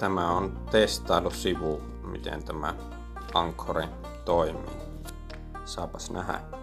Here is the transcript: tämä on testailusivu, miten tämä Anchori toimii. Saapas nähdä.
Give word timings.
tämä 0.00 0.30
on 0.30 0.52
testailusivu, 0.70 1.80
miten 2.02 2.44
tämä 2.44 2.74
Anchori 3.34 3.86
toimii. 4.24 4.80
Saapas 5.64 6.10
nähdä. 6.10 6.59